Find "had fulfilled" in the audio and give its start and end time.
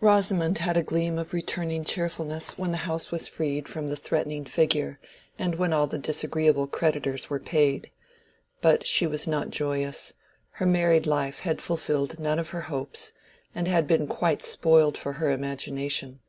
11.40-12.18